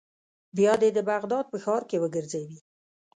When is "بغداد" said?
1.09-1.45